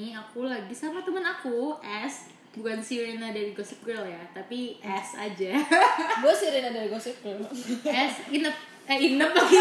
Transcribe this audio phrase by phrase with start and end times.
[0.00, 2.32] ini aku lagi sama temen aku S.
[2.56, 5.52] Bukan Sirena dari Gossip Girl ya tapi S aja.
[6.24, 7.44] Gue Sirena dari Gossip Girl.
[7.84, 8.56] S inep
[8.88, 9.60] eh inep lagi.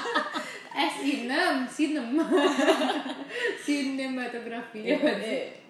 [0.96, 2.08] S inem sinem.
[3.68, 5.60] Sinematografi ya Eh,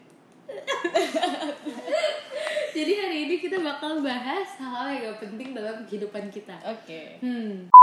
[2.70, 6.54] jadi hari ini kita bakal bahas hal-hal yang gak penting dalam kehidupan kita.
[6.62, 7.18] Oke.
[7.18, 7.74] Hmm.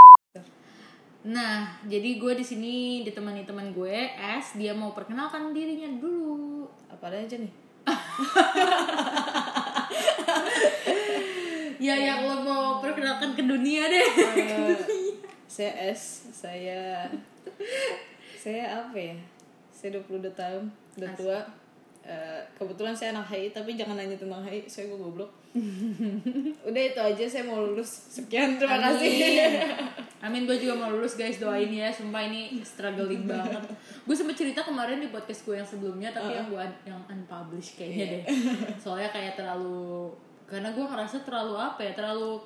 [1.18, 4.54] Nah, jadi gue di sini ditemani teman gue, S.
[4.54, 6.70] Dia mau perkenalkan dirinya dulu.
[6.88, 7.52] apa aja nih.
[11.78, 14.02] Ya, yang lo mau perkenalkan ke dunia deh.
[14.34, 14.74] Eh,
[15.46, 17.06] saya S saya
[18.34, 19.14] saya apa ya?
[19.70, 21.38] Saya 22 tahun udah tua.
[22.02, 25.30] Eh, kebetulan saya anak HI tapi jangan nanya tentang HI saya gue goblok.
[26.68, 27.88] Udah itu aja saya mau lulus.
[28.10, 29.12] Sekian terima kasih
[30.18, 31.88] Amin, gue juga mau lulus guys, doain ya.
[31.88, 33.62] Sumpah ini struggling banget.
[34.02, 38.04] Gue sempet cerita kemarin di podcast gue yang sebelumnya, tapi yang gue yang unpublished kayaknya
[38.12, 38.22] deh.
[38.76, 40.10] Soalnya kayak terlalu,
[40.44, 42.42] karena gue ngerasa terlalu apa ya, terlalu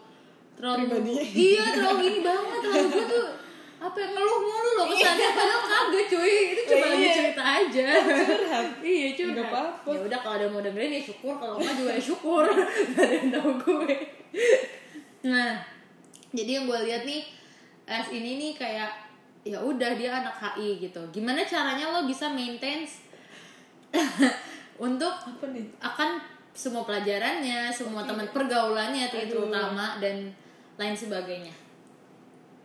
[0.53, 1.13] terlalu Pribadi.
[1.33, 2.59] iya terlalu ini banget.
[2.61, 3.27] Terlalu gue tuh
[3.83, 5.29] apa ya ngeluh mulu loh kesannya.
[5.33, 6.35] Padahal kagak cuy.
[6.53, 7.15] Itu cuma lagi Iya.
[7.17, 7.87] cerita aja.
[7.99, 8.67] Curhat.
[8.79, 9.33] Iya curhat.
[9.33, 9.89] Nggak apa-apa.
[9.89, 11.35] ya udah kalau ada yang mau dengerin ya syukur.
[11.35, 12.45] Kalau enggak juga ya syukur.
[12.95, 13.95] Gak ada yang tahu gue.
[15.25, 15.51] Nah
[16.31, 17.21] jadi yang gue lihat nih
[17.93, 18.91] S ini nih kayak
[19.43, 21.03] ya udah dia anak HI gitu.
[21.13, 22.87] Gimana caranya lo bisa maintain
[24.87, 25.67] untuk apa nih?
[25.83, 29.29] akan semua pelajarannya semua teman pergaulannya Aduh.
[29.29, 30.31] terutama dan
[30.79, 31.53] lain sebagainya?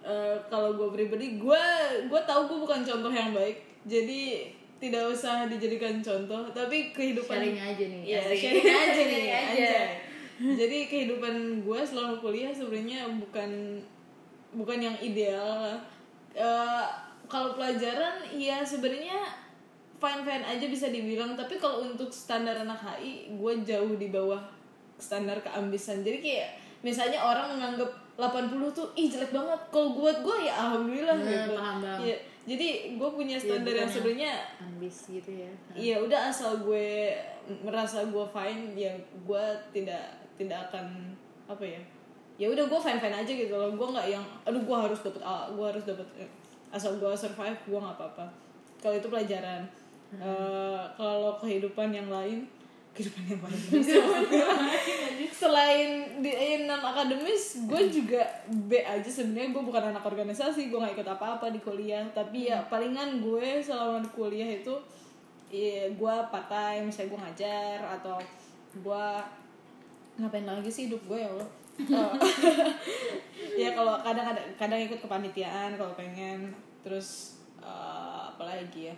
[0.08, 1.64] Eh, kalau gue pribadi gue
[2.08, 3.59] gue tahu gue bukan contoh yang baik.
[3.88, 6.47] Jadi tidak usah dijadikan contoh.
[6.53, 8.38] Tapi kehidupan sharing aja nih asik.
[8.39, 9.72] sharing aja nih, aja.
[10.38, 13.81] Jadi kehidupan gue selama kuliah sebenarnya bukan
[14.52, 15.76] bukan yang ideal.
[16.31, 16.86] Eh,
[17.26, 19.20] kalau pelajaran ya sebenarnya
[19.94, 24.40] fine fine aja bisa dibilang, tapi kalau untuk standar anak HI gue jauh di bawah
[24.96, 26.02] standar keambisan.
[26.02, 26.50] Jadi kayak
[26.80, 29.59] misalnya orang menganggap 80 tuh ih jelek banget.
[29.68, 31.52] Kalau buat gue ya alhamdulillah Hmm, gitu.
[31.53, 31.78] paham.
[32.00, 36.52] Iya, jadi gue punya standar bukan yang yang- sebenarnya ambis gitu ya Iya udah asal
[36.59, 37.12] gue
[37.59, 40.03] merasa gue fine ya gue tidak
[40.34, 41.12] tidak akan
[41.46, 41.81] apa ya
[42.38, 43.70] ya udah gue fine fine aja gitu loh.
[43.74, 46.25] Gue nggak yang aduh gue harus dapet A gue harus dapet E.
[46.70, 48.25] asal gue survive gue nggak apa apa
[48.78, 49.62] kalau itu pelajaran.
[50.08, 52.47] Eh, kalau kehidupan yang lain
[52.96, 53.62] kehidupan yang lain.
[55.42, 55.90] Selain
[56.24, 56.31] di
[56.64, 59.52] non akademis gue juga B aja sebenarnya.
[59.52, 62.06] Gue bukan anak organisasi gue nggak ikut apa apa di kuliah.
[62.16, 64.74] Tapi ya palingan gue selama di kuliah itu
[65.47, 68.20] Iya, gue part time, misalnya gue ngajar atau
[68.84, 69.06] gue
[70.20, 71.50] ngapain lagi sih hidup gue ya Allah.
[71.80, 72.10] Oh.
[73.54, 76.50] ya kalau kadang ada kadang ikut kepanitiaan kalau pengen
[76.82, 77.70] terus eh,
[78.28, 78.96] apa lagi ya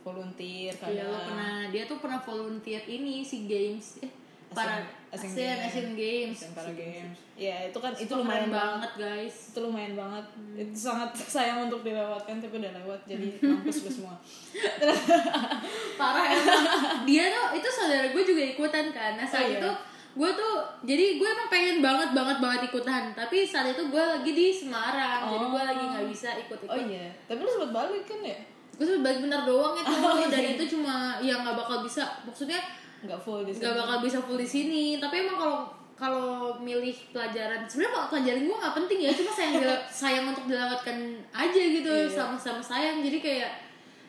[0.00, 4.10] volunteer Iya, kadang lo pernah dia tuh pernah volunteer ini si games eh
[4.50, 5.66] para Asian Asian Games.
[5.66, 6.36] Asian Games.
[6.36, 9.50] Asian Para Games ya itu kan itu Itu lumayan banget guys.
[9.50, 10.24] itu lumayan banget
[10.54, 14.14] itu sangat sayang untuk dilewatkan tapi udah lewat jadi mampus lu semua
[15.98, 17.02] Parah emang.
[17.02, 19.12] dia tuh itu saudara gue juga ikutan kan.
[19.14, 19.58] Nah saat Oh, iya.
[19.58, 19.70] itu
[20.14, 24.30] gue tuh jadi gue emang pengen banget banget banget ikutan tapi saat itu gue lagi
[24.30, 25.66] di Semarang jadi gue Oh.
[25.66, 28.38] lagi nggak bisa ikut ikut oh iya tapi lu sempat balik kan ya
[28.72, 30.26] gue tuh balik bener doang itu Oh, iya.
[30.28, 32.62] dan itu cuma yang nggak bakal bisa maksudnya
[33.02, 35.58] nggak full di nggak sana bakal bisa full di sini tapi emang kalau
[35.94, 36.26] kalau
[36.58, 39.54] milih pelajaran sebenarnya kalau pelajaran gue nggak penting ya cuma sayang
[40.00, 40.96] sayang untuk dilewatkan
[41.30, 42.06] aja gitu Iya.
[42.08, 43.50] sama-sama sayang jadi kayak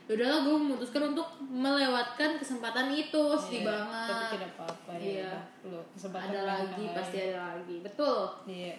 [0.06, 5.26] yaudahlah gue memutuskan untuk melewatkan kesempatan itu sedih Iya, banget tapi tidak apa-apa ya Iya.
[5.26, 5.44] udah.
[5.66, 8.74] lu kesempatan ada lagi pasti ada lagi betul iya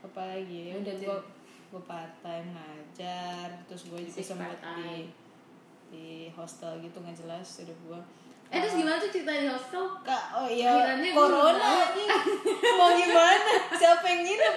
[0.00, 1.18] apa lagi ya udah gua
[1.68, 5.06] gua part time ngajar terus gue juga sempat di
[5.88, 8.00] di hostel gitu nggak jelas hidup gua
[8.48, 11.56] eh terus gimana tuh cerita di hostel Kak, oh iya, Akhirannya corona
[11.88, 12.04] anjing.
[12.76, 13.52] Mau gimana?
[13.72, 14.56] Siapa yang nginep?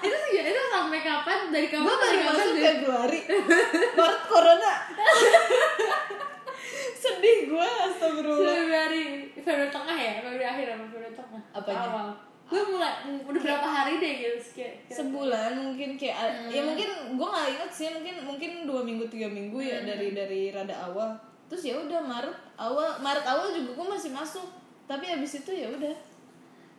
[0.00, 1.38] Itu itu sampai kapan?
[1.48, 1.84] Dari kapan?
[1.84, 3.20] Gue dari baru masuk dari- Februari.
[3.94, 4.72] Maret corona.
[6.98, 8.54] Sedih gue, astagfirullah.
[8.56, 9.02] Februari
[9.32, 10.10] Februari tengah ya?
[10.18, 11.42] Februari akhir apa Februari tengah?
[11.52, 11.80] Apanya?
[11.84, 12.08] awal.
[12.48, 12.92] Gue mulai
[13.22, 16.16] udah berapa hari deh gitu kayak kayak- Sebulan mungkin kayak
[16.48, 20.48] ya mungkin gue nggak inget sih mungkin mungkin dua minggu tiga minggu ya dari dari
[20.48, 21.12] rada awal.
[21.46, 24.48] Terus ya udah Maret awal Maret awal juga gue masih masuk.
[24.84, 25.92] Tapi abis itu ya udah.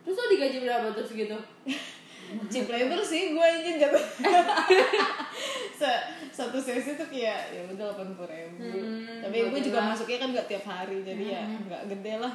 [0.02, 1.36] Terus lo digaji berapa terus gitu
[2.46, 4.04] cheap labor sih gue izin jatuh
[6.30, 9.86] satu sesi tuh kayak ya udah delapan puluh ribu Hmm, tapi gue juga lah.
[9.92, 12.34] masuknya kan gak tiap hari jadi ya nggak gede lah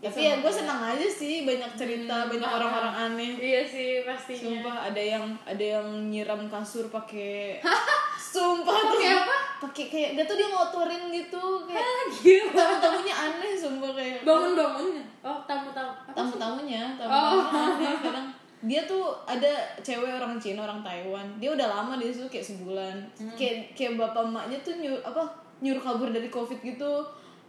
[0.00, 4.00] Ya, tapi ya gue senang aja sih banyak cerita Hmm, banyak orang-orang aneh iya sih
[4.00, 7.60] pastinya sumpah ada yang ada yang nyiram kasur pakai
[8.32, 9.36] sumpah tuh Pakai apa?
[9.60, 12.48] pakai kayak gak tau dia ngotorin gitu kayak Ah, gila.
[12.56, 15.04] tamu-tamunya aneh sumpah kayak Bangun-bangunnya.
[15.20, 15.92] Oh, tamu-tamu.
[15.92, 16.16] Apa sih?
[16.16, 17.04] tamu-tamunya Oh.
[17.44, 18.28] tamu-tamunya aneh kadang
[18.60, 19.48] dia tuh ada
[19.80, 21.26] cewek orang Cina orang Taiwan.
[21.40, 22.96] Dia udah lama di situ kayak sebulan.
[23.16, 23.32] Hmm.
[23.32, 25.22] kayak kayak bapak emaknya tuh nyuruh apa
[25.60, 26.92] nyuruh kabur dari covid gitu.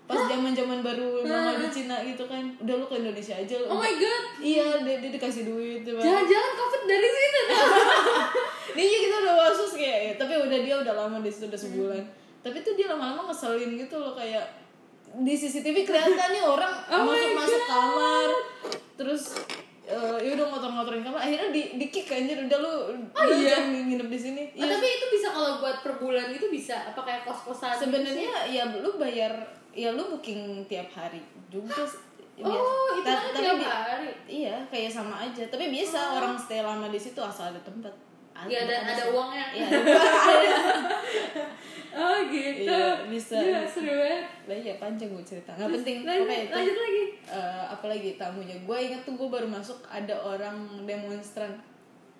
[0.01, 2.43] Pas zaman zaman baru mama di Cina gitu kan.
[2.59, 4.23] Udah lu ke Indonesia aja lu Oh my god.
[4.39, 7.39] iya dia, dia dikasih duit Jangan-jangan covid dari situ
[8.75, 10.13] dia iya kita udah wasus kayak ya.
[10.15, 12.03] tapi udah dia udah lama di situ udah sebulan.
[12.41, 14.47] Tapi tuh dia lama-lama ngeselin gitu loh kayak
[15.11, 17.67] di CCTV kelihatan nih orang Oh masuk masuk God.
[17.67, 18.29] kamar
[18.95, 19.23] terus
[19.91, 21.19] eh, ya udah ngotor-ngotorin kamar.
[21.19, 22.39] Akhirnya di di kick anjir.
[22.41, 22.73] Udah lu
[23.11, 23.59] Oh, lu iya?
[23.59, 24.43] jangan nginep di sini.
[24.53, 26.75] Oh, tapi itu bisa kalau buat per bulan gitu bisa?
[26.87, 27.75] Apa kayak kos-kosan?
[27.75, 29.31] Sebenarnya ya lu bayar
[29.71, 31.99] ya lu booking tiap hari juga sih.
[32.41, 34.09] Oh, itu Ta- kan tapi tiap hari.
[34.25, 35.43] iya kayak sama aja.
[35.45, 37.91] Tapi biasa orang stay lama di situ asal ada tempat
[38.43, 39.45] Iya, ada- ada uangnya.
[39.51, 39.67] Iya.
[41.91, 42.71] Oh gitu.
[42.71, 43.35] Iya, bisa.
[43.35, 44.23] Iya, seru banget.
[44.47, 45.51] Lah iya panjang gue cerita.
[45.51, 46.07] Terus penting.
[46.07, 46.53] lanjut, Pokoknya itu.
[46.55, 47.03] lanjut lagi.
[47.27, 48.55] Eh, apalagi tamunya.
[48.63, 51.51] Gue inget tuh gue baru masuk ada orang demonstran.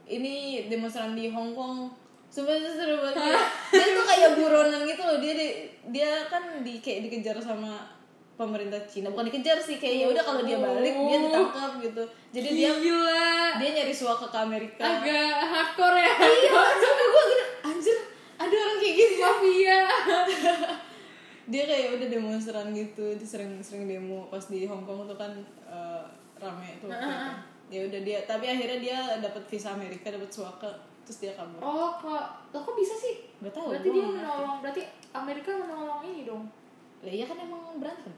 [0.03, 1.88] Ini demonstran di Hong Kong.
[2.27, 3.31] Sumpah itu seru banget.
[3.71, 5.17] Dia tuh kayak buronan gitu loh.
[5.17, 5.57] Dia di-
[5.88, 7.79] dia kan di kayak dikejar sama
[8.41, 9.07] pemerintah Cina.
[9.07, 12.03] Bukan dikejar sih kayak ya udah kalau dia balik dia ditangkap gitu.
[12.33, 13.61] Jadi dia Gila.
[13.61, 14.81] dia nyari suaka ke Amerika.
[14.81, 16.11] Agak hardcore ya.
[16.17, 17.97] Iya, sampai gue gini, anjir,
[18.35, 19.15] ada orang kayak gini.
[19.21, 19.79] Mafia.
[21.43, 25.35] dia kayak udah demonstran gitu dia sering sering demo pas di Hong Kong tuh kan
[25.67, 26.03] eh,
[26.39, 26.88] rame tuh
[27.67, 30.69] ya udah dia tapi akhirnya dia dapat visa Amerika dapat suaka
[31.03, 32.23] terus dia kabur Oh, kok
[32.53, 33.25] lo kok bisa sih?
[33.41, 36.45] Gak tahu, Berarti dia menolong, berarti Amerika menolong ini dong.
[37.01, 38.13] lah iya kan emang berantem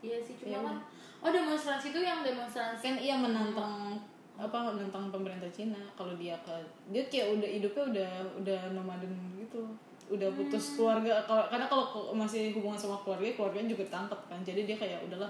[0.00, 0.76] Iya sih, cuma Iya, kan
[1.20, 4.00] Oh, demonstrasi itu yang demonstrasi kan iya menantang
[4.40, 5.76] apa menantang pemerintah Cina.
[5.92, 6.56] Kalau dia ke
[6.88, 8.10] dia kayak udah hidupnya udah
[8.40, 9.60] udah nomaden gitu.
[10.08, 11.20] Udah putus keluarga.
[11.28, 14.40] Kalau karena kalau masih hubungan sama keluarga keluarganya juga ditangkap kan.
[14.40, 15.28] Jadi dia kayak udahlah.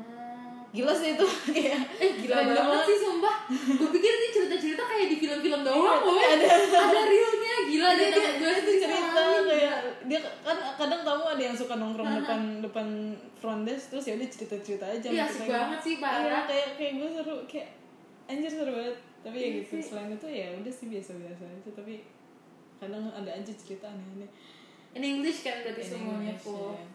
[0.00, 0.39] Hmm.
[0.70, 1.26] Gila sih itu.
[1.50, 3.36] Kayak Eh gila random banget sih sumpah.
[3.50, 6.46] Gue pikir ini cerita-cerita kayak di film-film doang loh Iya, ada.
[6.80, 7.54] Ada realnya.
[7.66, 12.10] Gila dia, dia, gue dia cerita kayak dia kan kadang kamu ada yang suka nongkrong
[12.16, 12.86] depan depan
[13.32, 15.54] front desk terus ya udah cerita cerita aja Iya, asik kita.
[15.54, 16.18] banget sih, parah.
[16.20, 17.68] iya, kayak kayak gue seru kayak
[18.26, 18.96] anjir seru banget.
[19.20, 19.82] Tapi ya Iya gitu sih.
[19.84, 21.70] selain itu ya udah sih biasa biasa aja.
[21.72, 21.94] Tapi
[22.76, 24.30] kadang ada aja cerita aneh aneh
[24.90, 26.72] In English kan berarti semuanya full.
[26.72, 26.90] yang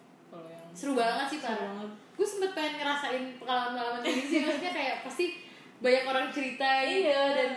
[0.75, 1.89] Seru banget sih banget.
[2.13, 5.25] Gue sempet pengen ngerasain pengalaman-pengalaman kayak sih Maksudnya kayak pasti
[5.77, 7.21] banyak orang cerita Iya.
[7.33, 7.49] dan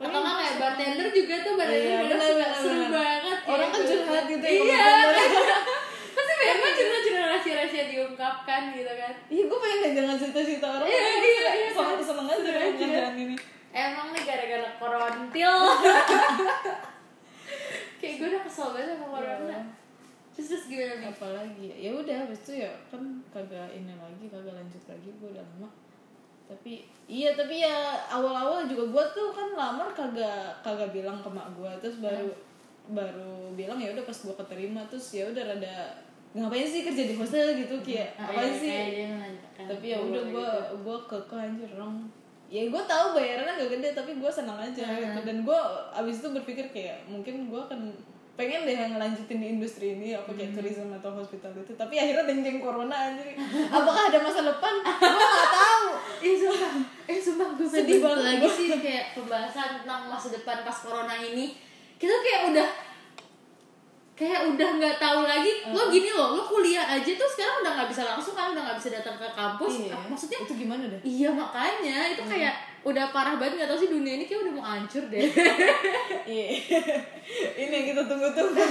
[0.00, 3.82] atau nggak kayak bartender juga tuh bartender Iya, suka benar, seru banget Orang kayak kan
[3.84, 5.58] curhat gitu ya, iya bartender.
[6.10, 9.12] pasti banyak banget cerita-cerita rahasia-rahasia diungkapkan gitu kan.
[9.28, 11.96] Iya gue pengen jangan cerita cerita orang Iya, iya, iya, kan?
[12.00, 13.36] seneng aja dengan pekerjaan ini.
[13.70, 15.54] Emang nih gara-gara korontil.
[18.00, 19.58] Kayak gue udah kesel banget sama corona Iya.
[20.30, 21.08] Terus terus gimana nih?
[21.08, 21.64] apalagi?
[21.68, 25.44] Ya ya udah habis itu ya kan kagak ini lagi kagak lanjut lagi gue udah
[25.44, 25.68] lama
[26.46, 27.76] tapi iya tapi ya
[28.08, 32.26] awal-awal juga gue tuh kan lamar kagak kagak bilang ke mak gue terus baru
[32.88, 35.94] baru bilang ya udah pas gue keterima terus ya udah rada
[36.30, 38.70] ngapain sih kerja di hostel gitu kayak Ah, apa iya, sih?
[39.60, 40.34] tapi ya udah gitu.
[40.34, 40.50] gue
[40.80, 42.06] gue keke anjir orang
[42.46, 44.94] ya gue tahu bayarannya gak gede tapi gue senang aja Ah.
[44.96, 45.20] gitu.
[45.22, 45.58] Dan gue
[45.92, 47.94] abis itu berpikir kayak mungkin gue akan
[48.32, 50.38] pengen deh ngelanjutin di industri ini apa Hmm.
[50.38, 51.72] kayak tourism atau hospitality.
[51.72, 53.36] Tapi akhirnya denceng corona anjir.
[53.76, 54.74] Apakah ada masa depan?
[54.80, 55.86] Gue gak tahu.
[56.20, 56.72] Eh sumpah,
[57.06, 58.24] eh sumpah gue Sedih banget.
[58.24, 61.52] lagi sih kayak pembahasan tentang masa depan pas corona ini.
[61.94, 62.68] Kita kayak udah
[64.14, 65.52] kayak udah nggak tahu lagi.
[65.68, 68.78] Lo gini loh lo kuliah aja tuh sekarang udah nggak bisa langsung kan udah nggak
[68.78, 69.72] bisa datang ke kampus.
[69.80, 69.92] Iya.
[69.92, 72.12] Ah, maksudnya itu gimana dah iya makanya.
[72.12, 75.20] Itu kayak udah parah banget nggak tahu sih dunia ini kayak udah mau hancur deh
[76.32, 76.46] iya
[77.60, 78.62] ini yang kita tunggu-tunggu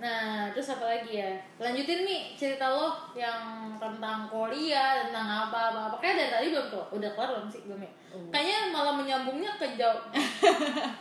[0.00, 1.28] Nah, terus apa lagi ya?
[1.60, 5.96] Lanjutin nih cerita lo yang tentang kuliah, tentang apa apa apa.
[6.00, 7.90] Kayak dari tadi belum tuh, udah kelar belum sih belum ya?
[8.32, 10.00] Kayaknya malah menyambungnya ke jauh.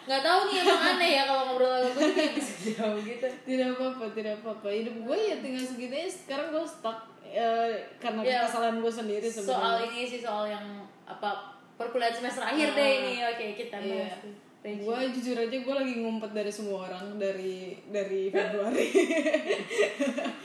[0.04, 3.28] Nggak tahu nih emang aneh ya kalau ngobrol sama gue tuh kayak bisa jauh gitu.
[3.48, 6.12] tidak apa-apa tidak apa-apa hidup gue ya tinggal segini aja.
[6.12, 7.00] sekarang gue stuck
[7.32, 8.40] eh, karena Ya.
[8.44, 9.44] kesalahan gue sendiri Soal
[9.80, 10.66] sebenarnya ini sih soal yang
[11.04, 11.30] apa
[11.74, 13.14] perkuliahan semester akhir deh ini.
[13.24, 13.96] Oke kita Iya.
[14.06, 14.22] bahas.
[14.22, 14.36] tuh.
[14.60, 14.84] Regi.
[14.84, 17.56] gue jujur aja gue lagi ngumpet dari semua orang dari
[17.88, 18.88] dari Februari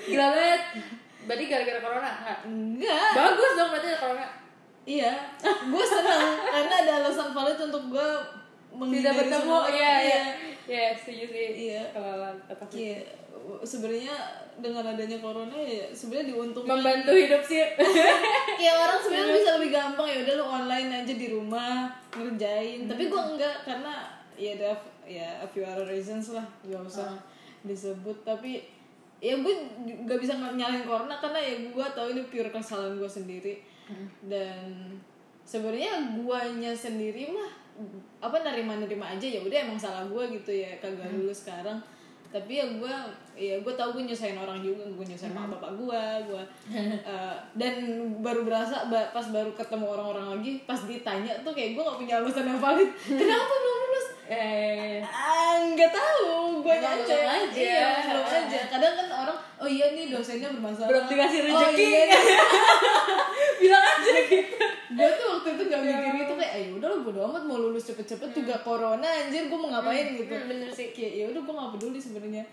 [0.04, 0.62] Gila banget.
[1.24, 2.38] Berarti gara-gara corona nggak?
[2.44, 4.26] enggak Bagus dong berarti corona.
[4.84, 5.12] iya
[5.42, 6.22] gue senang
[6.52, 8.08] karena ada alasan valid untuk gue
[8.68, 9.72] Tidak menghindari bertemu, semua orang.
[9.72, 10.22] iya iya.
[10.64, 11.48] Iya setuju sih.
[11.68, 11.82] Iya.
[11.90, 12.30] Kalau
[12.70, 12.98] Iya,
[13.64, 14.16] sebenarnya
[14.56, 16.80] dengan adanya corona ya sebenarnya diuntungkan.
[16.80, 17.60] Membantu hidup sih.
[18.60, 22.88] kayak orang sebenarnya bisa lebih gampang ya udah lu online aja di rumah ngerjain.
[22.88, 23.94] Tapi gue enggak karena
[24.34, 24.70] ya ada
[25.04, 27.12] ya a few other reasons lah gak usah
[27.66, 28.16] disebut.
[28.24, 28.64] Tapi
[29.20, 29.54] ya gue
[30.08, 33.54] gak bisa nyalain corona karena ya gue tahu ini pure kesalahan gue sendiri.
[34.24, 34.96] Dan
[35.44, 37.50] sebenarnya guanya sendiri mah
[38.24, 39.26] apa nerima nerima aja.
[39.26, 41.82] Ya udah emang salah gue gitu ya kagak lulus sekarang
[42.34, 42.94] tapi ya gue
[43.38, 46.42] ya gue tau gue nyusahin orang juga gue nyusahin mak bapak gue gue
[47.14, 47.74] eh, dan
[48.18, 52.50] baru berasa pas baru ketemu orang-orang lagi pas ditanya tuh kayak gue gak punya alasan
[52.50, 54.06] yang valid kenapa belum lulus?
[54.24, 57.16] Eh ah nggak tahu gue belum aja.
[57.54, 58.60] iya belum aja.
[58.72, 60.90] Kadang kan orang oh iya nih dosennya bermasalah.
[60.90, 61.84] Belum dikasih oh, rezeki.
[61.86, 62.18] iya, nih.
[63.62, 64.66] bilang aja gitu.
[64.94, 66.33] gue tuh waktu itu gak mikir itu kayak ayo
[66.84, 70.28] udah lo bodo amat mau lulus cepet-cepet juga corona anjir gue mau ngapain gitu.
[70.28, 70.92] Hmm, bener sih.
[70.92, 72.44] kayak ya udah gue gak peduli sebenarnya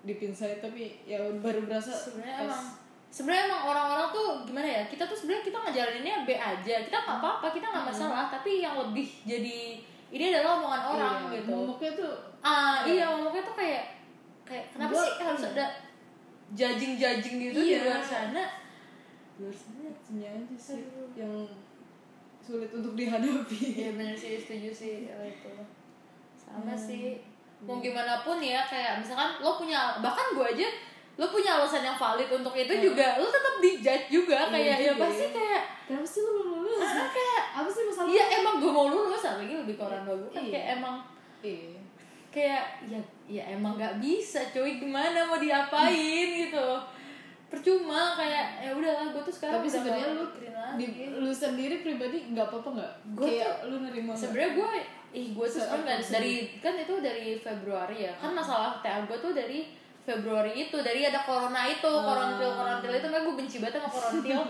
[0.00, 2.64] di pinsay tapi ya baru berasa sebenarnya pas- emang
[3.08, 6.74] sebenarnya emang orang-orang tuh gimana ya kita tuh sebenarnya kita ngejalaninnya B aja.
[6.82, 9.58] Kita nggak apa-apa kita nggak masalah tapi yang lebih jadi
[10.08, 11.52] ini adalah omongan orang iya, gitu.
[11.52, 13.84] momoknya tuh ah iya ngomongnya tuh kayak
[14.42, 15.66] kayak kenapa Gua- sih harus ada
[16.50, 17.80] judging judging gitu di Iya.
[17.84, 18.44] luar sana?
[19.34, 21.34] Di luar sana aja sih yang
[22.46, 23.56] sulit untuk dihadapi.
[23.74, 25.52] Iya bener sih setuju sih itu.
[26.34, 26.78] Sama Hmm.
[26.78, 27.16] sih.
[27.60, 30.68] Mau gimana pun ya kayak misalkan lo punya bahkan gue aja
[31.14, 34.88] lo punya alasan yang valid untuk itu juga lo tetap dijudge juga Iya kayak ya
[34.90, 35.30] juga pasti ya.
[35.32, 36.82] kayak kenapa sih lo belum lulus?
[36.84, 38.08] Ah, kayak apa sih masalah?
[38.10, 40.52] iya emang gue mau lulus apalagi lebih ke orang tua gue kan Iya.
[40.52, 40.96] kayak emang
[41.40, 41.80] iya.
[42.28, 45.96] kayak ya ya emang nggak bisa cuy gimana mau diapain
[46.42, 46.68] gitu
[47.54, 50.24] percuma kayak ya udahlah gue tuh sekarang tapi udah sebenarnya lu
[50.74, 52.92] di lu sendiri pribadi nggak apa-apa nggak?
[53.14, 54.70] Gua kayak lu nerima sebenarnya gue
[55.12, 59.04] ih gue tuh Se- sebenarnya apa dari kan itu dari Februari ya kan masalah TA
[59.04, 59.70] gue tuh dari
[60.04, 64.40] Februari itu dari ada corona itu korontil korontil itu makanya gue benci banget sama korontil.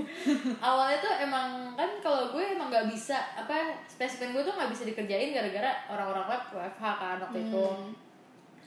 [0.64, 3.52] Awalnya tuh emang kan kalau gue emang nggak bisa apa
[3.84, 7.64] spesimen gue tuh nggak bisa dikerjain gara-gara orang-orang web WFH kan waktu itu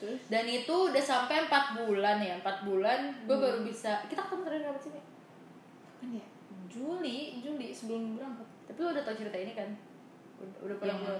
[0.02, 4.42] terus dan itu udah sampai empat bulan ya empat bulan gue baru bisa kita ketemu
[4.50, 6.26] terakhir apa sih kan ya
[6.72, 8.48] Juli Juli sebelum berangkat.
[8.72, 9.70] Tapi lo udah tau cerita ini kan?
[10.40, 11.18] Udah, udah pernah gue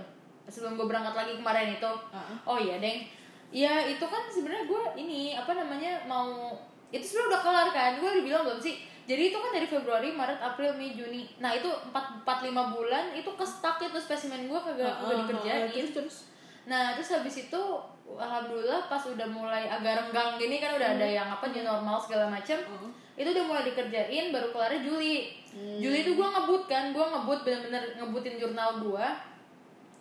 [0.48, 1.92] sebelum gue berangkat lagi kemarin itu.
[2.16, 2.36] Ah.
[2.48, 3.04] oh iya deng.
[3.52, 6.56] Ya itu kan sebenarnya gue ini apa namanya mau
[6.92, 7.92] itu sebenarnya udah kelar kan?
[8.00, 8.80] Gue udah bilang belum sih?
[9.04, 11.28] Jadi itu kan dari Februari Maret April Mei Juni.
[11.44, 15.68] Nah itu empat empat lima bulan itu ke stuck itu spesimen gue kagak ah, dikerjain.
[15.68, 16.18] ah, terus terus
[16.66, 17.62] Nah terus habis itu
[18.06, 22.28] alhamdulillah pas udah mulai agak renggang gini kan udah ada yang apa new normal segala
[22.28, 22.92] macam Hmm.
[23.16, 25.32] itu udah mulai dikerjain baru kelarnya Juli.
[25.52, 29.06] Juli itu gue ngebut kan gue ngebut bener-bener ngebutin jurnal gue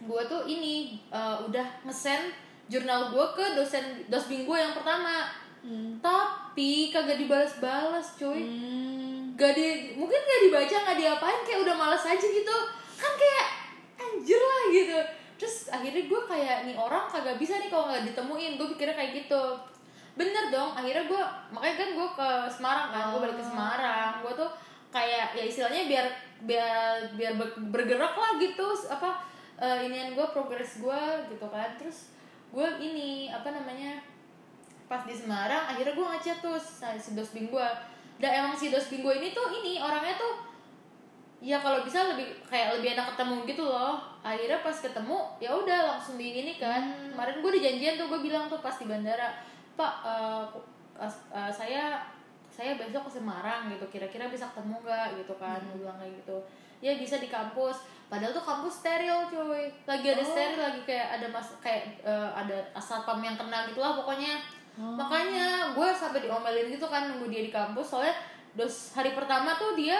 [0.00, 2.32] gue tuh ini eh, udah ngesen
[2.70, 5.30] jurnal gue ke dosen dosbing gue yang pertama.
[5.60, 6.00] Hmm.
[6.00, 8.40] tapi kagak dibalas-balas cuy.
[8.48, 9.36] Hmm.
[9.36, 12.56] gak di mungkin gak dibaca gak diapain kayak udah males aja gitu.
[12.96, 13.46] Kan kayak
[14.00, 18.60] anjir lah gitu terus akhirnya gue kayak nih orang kagak bisa nih kalau nggak ditemuin.
[18.60, 19.42] Gue pikirnya kayak gitu.
[20.12, 24.20] Bener dong akhirnya gue makanya kan gue ke Semarang kan gue balik ke Semarang.
[24.20, 24.50] Gue tuh
[24.92, 26.06] kayak ya istilahnya biar
[26.44, 29.24] biar biar ber- bergerak lah gitu apa
[29.56, 31.72] eh, inian gue progres gue gitu kan.
[31.80, 32.12] Terus
[32.52, 34.04] gue ini apa namanya
[34.90, 36.58] pas di Semarang akhirnya gue ngechat tuh
[37.00, 37.68] si dosbing gue
[38.18, 40.49] dan emang si dosbing gue ini tuh ini orangnya tuh
[41.40, 43.96] ya kalau bisa lebih kayak lebih enak ketemu gitu loh.
[44.20, 48.44] Akhirnya pas ketemu ya udah langsung di ini kan kemarin gue dijanjian tuh gue bilang
[48.44, 49.40] tuh pas di bandara
[49.72, 50.44] pak eh,
[51.00, 52.04] as- eh, saya
[52.52, 55.16] saya besok ke Semarang gitu kira-kira bisa ketemu nggak?
[55.16, 56.36] Gitu kan gue bilang kayak gitu.
[56.84, 57.88] Ya bisa di kampus.
[58.12, 59.72] Padahal tuh kampus steril cuy.
[59.88, 63.96] Lagi ada steril lagi kayak ada mas kayak eh, ada satpam yang kena gitu lah
[63.96, 64.36] pokoknya.
[64.76, 67.96] Makanya gue sampai diomelin gitu kan nunggu dia di kampus.
[67.96, 68.12] Soalnya
[68.52, 69.96] dos hari pertama tuh dia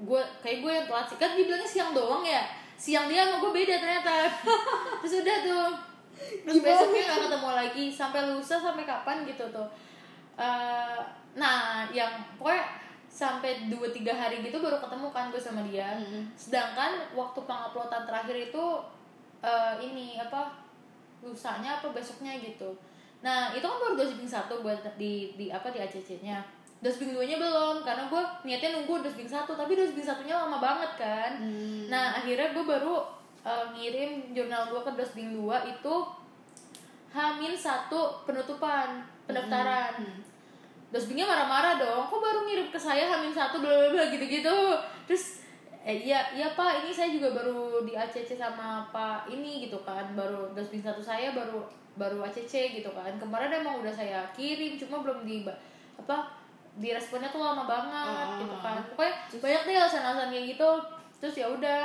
[0.00, 2.42] gue kayak gue yang telat sih kan dibilangnya siang doang ya?
[2.74, 4.26] Siang dia sama gue beda ternyata.
[5.02, 5.70] Terus udah tuh.
[6.44, 7.84] Terus besoknya nggak ketemu lagi.
[7.94, 9.68] Sampai lusa sampai kapan gitu tuh.
[10.34, 11.00] Eh,
[11.38, 15.94] nah yang pokoknya sampai dua tiga hari gitu baru ketemu kan gue sama dia.
[16.34, 18.64] Sedangkan waktu penguploadan terakhir itu
[19.38, 20.50] eh, ini apa
[21.22, 22.74] lusanya apa besoknya gitu.
[23.24, 27.80] Nah itu kan baru dosbing satu buat di di apa di ACC-nya dosbing duanya belum
[27.80, 31.40] karena gue niatnya nunggu dosbing satu tapi dosbing satunya lama banget kan.
[31.88, 33.00] Nah akhirnya gue baru
[33.40, 35.94] eh, ngirim jurnal gue ke dosbing dua itu
[37.16, 39.96] hamin satu penutupan pendaftaran.
[40.92, 44.76] Dosbingnya marah-marah dong kok baru ngirim ke saya hamin satu bla bla gitu-gitu.
[45.08, 45.40] Terus
[45.88, 50.12] eh iya iya pak ini saya juga baru di ACC sama pak ini gitu kan
[50.12, 51.64] baru dosbing satu saya baru
[51.96, 53.16] baru ACC gitu kan.
[53.16, 55.48] Kemarin emang udah saya kirim cuma belum di
[55.96, 56.43] apa
[56.74, 60.70] diresponnya tuh lama banget Ah, gitu kan pokoknya banyak deh alasan-alasan kayak gitu
[61.16, 61.80] terus ya udah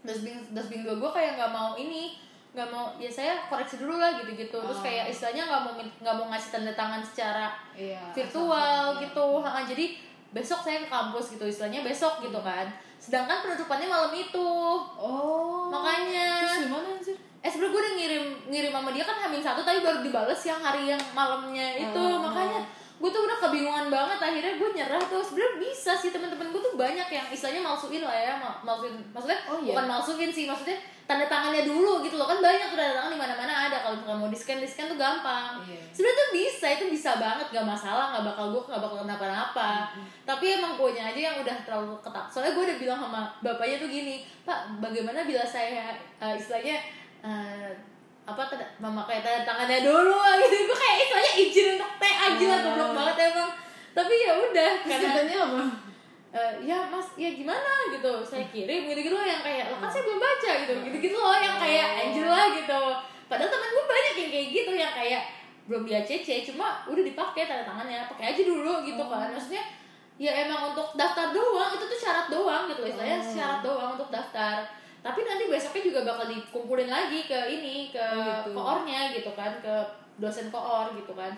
[0.00, 2.18] dosbing dosbing gue gue kayak nggak mau ini
[2.52, 4.84] nggak mau ya saya koreksi dulu lah gitu gitu terus Oh.
[4.84, 8.12] kayak istilahnya nggak mau nggak mau ngasih tanda tangan secara Iya.
[8.12, 9.84] virtual asal-asalan, gitu Ha, jadi
[10.30, 14.48] besok saya ke kampus gitu istilahnya besok gitu kan sedangkan penutupannya malam itu
[14.94, 15.72] Oh.
[15.72, 16.28] Makanya.
[16.44, 17.16] Terus gimana sih?
[17.38, 20.60] eh sebenernya gue udah ngirim ngirim sama dia kan hamin satu tapi baru dibales yang
[20.60, 22.22] hari yang malamnya itu Oh.
[22.22, 22.60] makanya
[23.02, 25.18] gue tuh udah kebingungan banget akhirnya gue nyerah tuh.
[25.18, 29.42] Sebenarnya bisa sih teman-teman gue tuh banyak yang istilahnya malsuin lah ya ma- malsuin maksudnya
[29.44, 29.74] Oh, iya?
[29.74, 32.24] bukan malsuin sih maksudnya tanda tangannya dulu gitu loh.
[32.24, 34.86] Kan banyak tuh tanda tangan di mana-mana ada kalau misalkan mau di scan di scan
[34.86, 35.58] tuh gampang.
[35.66, 35.82] Iya.
[35.90, 39.70] sebenarnya tuh bisa itu bisa banget gak masalah nggak bakal gue nggak bakal kenapa-napa.
[40.22, 42.30] Tapi emang gue aja yang udah terlalu ketat.
[42.30, 46.78] Soalnya gue udah bilang sama bapaknya tuh gini pak bagaimana bila saya eh, istilahnya
[47.20, 47.70] eh,
[48.22, 50.56] apa tanda, memakai tanda tangannya dulu gitu.
[50.64, 52.60] Gue kayak istilahnya izin untuk TA gila Ah.
[52.62, 53.50] goblok banget emang.
[53.92, 55.60] Tapi ya udah karena katanya apa?
[56.32, 57.70] eh, ya mas ya gimana?
[57.90, 58.12] gitu.
[58.22, 60.72] Saya kirim gitu gitu loh yang kayak lo kan saya belum baca gitu.
[60.80, 62.00] Gitu gitu loh yang kayak Oh.
[62.00, 62.82] anjir lah gitu.
[63.26, 65.22] Padahal temen gue banyak yang kayak gitu yang kayak
[65.62, 69.28] belum di ACC cuma udah dipakai tanda tangannya pakai aja dulu gitu kan.
[69.28, 69.64] Maksudnya
[70.16, 72.88] ya emang untuk daftar doang itu tuh syarat doang gitu loh.
[72.88, 73.28] Istilahnya Oh.
[73.28, 74.62] syarat doang untuk daftar
[75.02, 78.54] tapi nanti besoknya juga bakal dikumpulin lagi ke ini ke Oh, gitu.
[78.54, 79.74] koornya gitu kan ke
[80.16, 81.34] dosen koor gitu kan.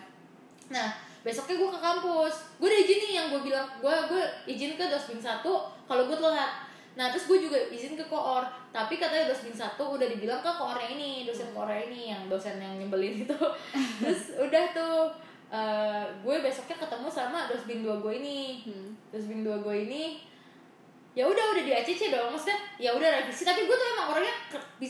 [0.68, 2.34] Nah besoknya gue ke kampus.
[2.60, 6.14] Gue udah izin nih yang gue bilang gue gue izin ke dosbing satu kalau gue
[6.14, 6.60] telat.
[6.94, 8.44] Nah terus gue juga izin ke koor.
[8.68, 12.76] Tapi katanya dosbing satu udah dibilang ke koornya ini dosen koornya ini yang dosen yang
[12.76, 13.38] nyebelin itu.
[14.04, 15.08] Terus udah tuh
[15.48, 18.38] eh, gue besoknya ketemu sama dosbing dua gue ini.
[18.68, 18.90] Hmm.
[19.08, 20.02] dosbing dua gue ini
[21.14, 23.46] ya udah udah di ACC dong maksudnya ya udah revisi.
[23.46, 24.34] Tapi gue tuh emang orangnya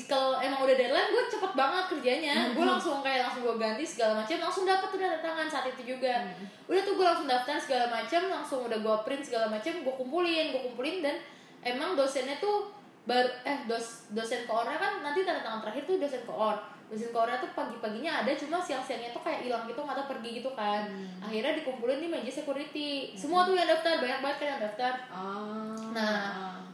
[0.08, 2.34] kalau emang udah deadline gue cepet banget kerjanya.
[2.56, 5.94] Gue langsung kayak langsung gue ganti segala macam langsung dapet tuh tanda tangan saat itu
[5.94, 6.24] juga.
[6.64, 10.50] Udah tuh gue langsung daftar segala macam langsung udah gue print segala macam gue kumpulin
[10.50, 11.20] gue kumpulin dan
[11.60, 12.72] emang dosennya tuh
[13.04, 16.56] bar eh dos dosen koornya kan nanti tanda tangan terakhir tuh dosen koor
[16.90, 20.50] dosen koornya tuh pagi-paginya ada cuma siang-siangnya tuh kayak hilang gitu nggak tahu pergi gitu
[20.52, 20.84] kan.
[21.18, 23.16] Akhirnya dikumpulin di meja security.
[23.16, 24.92] Semua tuh yang daftar banyak banget kan yang daftar.
[25.08, 25.76] Ah.
[25.96, 26.20] Nah,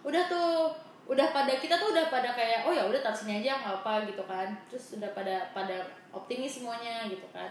[0.02, 0.74] udah tuh
[1.10, 4.22] udah pada kita tuh udah pada kayak oh ya udah sini aja nggak apa gitu
[4.26, 4.48] kan.
[4.70, 7.50] Terus udah pada pada optimis semuanya gitu kan.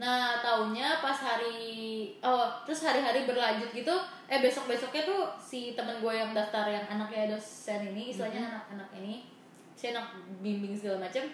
[0.00, 3.92] Nah taunya pas hari oh terus hari-hari berlanjut gitu
[4.32, 8.88] eh besok besoknya tuh si temen gue yang daftar yang anaknya dosen ini istilahnya anak-anak
[8.96, 9.28] ini
[9.76, 10.08] si anak
[10.40, 11.28] bimbing segala macem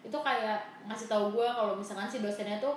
[0.00, 2.72] itu kayak ngasih tahu gue kalau misalkan si dosennya tuh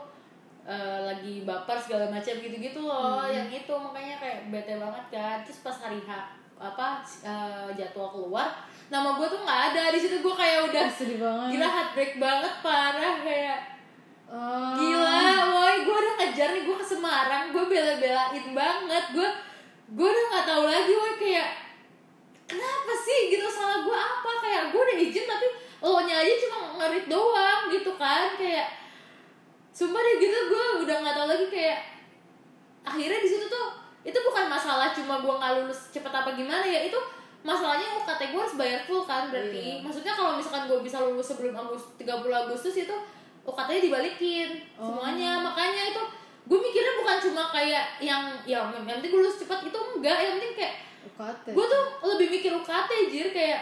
[0.63, 5.37] eh, lagi baper segala macam gitu-gitu loh yang itu makanya kayak bete banget kan.
[5.43, 6.11] Terus pas hari H
[6.59, 8.47] apa eh, jadwal keluar
[8.87, 9.83] nama gue tuh nggak ada.
[9.91, 11.49] Di situ gue kayak udah sedih banget.
[11.55, 13.59] gila heartbreak banget parah kayak
[14.33, 14.73] Ah.
[14.73, 15.21] gila
[15.53, 19.05] woi gue udah ngejar nih gue ke Semarang gue bela-belain banget.
[19.13, 19.29] Gue
[19.93, 21.49] gue udah nggak tahu lagi woi kayak
[22.43, 24.31] kenapa sih gitu salah gue apa?
[24.41, 25.47] Kayak gue udah izin tapi
[25.83, 28.71] lo nya aja cuma ngerit doang gitu kan kayak
[29.69, 31.79] sumpah deh gitu gue udah nggak tahu lagi kayak
[32.81, 33.67] akhirnya di situ tuh
[34.01, 36.99] itu bukan masalah cuma gue nggak lulus cepet apa gimana ya itu
[37.41, 39.83] masalahnya UKT gue harus bayar full kan berarti Iya.
[39.83, 42.95] maksudnya kalau misalkan gue bisa lulus sebelum Agustus 30 Agustus itu
[43.43, 44.87] UKT-nya dibalikin Oh.
[44.89, 46.03] semuanya makanya itu
[46.43, 50.33] gue mikirnya bukan cuma kayak yang yang yang penting gue lulus cepat itu enggak yang
[50.37, 51.45] penting kayak UKT.
[51.51, 53.61] gue tuh lebih mikir UKT jir kayak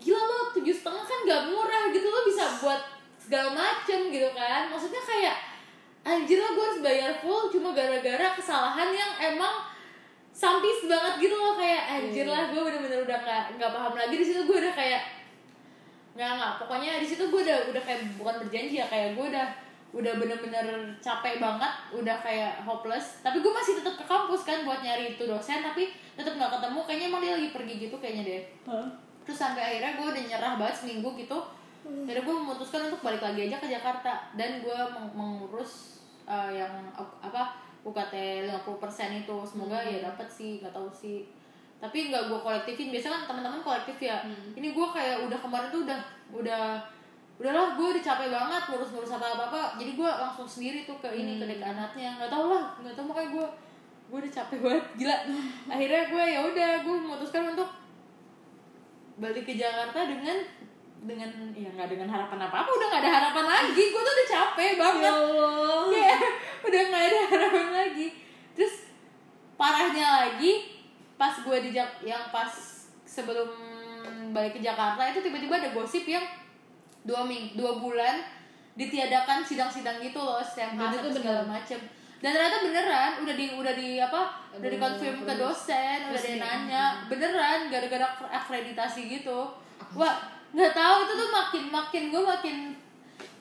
[0.00, 2.80] gila lo tujuh setengah kan gak murah gitu lo bisa buat
[3.20, 4.68] segala macem gitu kan.
[4.72, 5.36] Maksudnya kayak
[6.02, 9.62] anjir lah gue harus bayar full cuma gara-gara kesalahan yang emang
[10.34, 11.54] sampis banget gitu loh.
[11.54, 14.14] Kayak anjir lah gue bener-bener udah nggak nggak paham lagi.
[14.18, 15.02] Di situ gue udah kayak
[16.18, 16.52] nggak nggak.
[16.64, 19.48] Pokoknya di situ gue udah udah kayak bukan berjanji ya kayak gue udah
[19.92, 23.20] udah bener-bener capek banget udah kayak hopeless.
[23.20, 26.80] Tapi gue masih tetap ke kampus kan buat nyari itu dosen tapi tetap nggak ketemu.
[26.88, 28.42] Kayaknya emang dia lagi pergi gitu kayaknya deh.
[28.66, 29.11] Hah?
[29.22, 31.38] Terus sampai akhirnya gue udah nyerah banget seminggu gitu.
[31.82, 34.12] Akhirnya gue memutuskan untuk balik lagi aja ke Jakarta.
[34.34, 38.14] Dan gue meng- mengurus uh, yang apa UKT
[38.46, 39.36] 50% itu.
[39.42, 41.26] Semoga ya dapat sih nggak tahu sih.
[41.82, 42.94] Tapi nggak gue kolektifin.
[42.94, 44.22] Biasa kan teman-teman kolektif ya.
[44.54, 46.64] Ini gue kayak udah kemarin tuh udah udah
[47.42, 51.10] udahlah gue udah capek banget ngurus-ngurus apa apa apa jadi gue langsung sendiri tuh ke
[51.10, 53.46] ini ke dekanatnya nggak tau lah nggak tau makanya gue
[54.12, 54.84] gue udah capek banget.
[54.94, 55.16] Gila.
[55.74, 57.66] Akhirnya gue ya udah gue memutuskan untuk
[59.18, 60.38] balik ke Jakarta dengan
[61.02, 63.82] dengan ya nggak dengan harapan apa apa udah nggak ada harapan lagi.
[63.90, 65.12] Gue tuh udah capek Ya banget.
[65.12, 65.82] Allah.
[65.90, 66.20] Kayak
[66.68, 68.06] udah nggak ada harapan lagi.
[68.54, 68.74] Terus
[69.58, 70.52] parahnya lagi
[71.18, 72.50] pas gue di Jak yang pas
[73.06, 73.46] sebelum
[74.32, 76.24] balik ke Jakarta itu tiba-tiba ada gosip yang
[77.04, 78.24] dua ming dua bulan
[78.72, 81.76] ditiadakan sidang-sidang gitu loh SMH itu segala macem
[82.22, 86.84] dan ternyata beneran udah di udah di apa udah dikonfirm ke dosen udah dia nanya.
[87.10, 89.50] Beneran gara-gara akreditasi gitu.
[89.98, 92.56] Wah nggak tahu itu tuh makin makin gue makin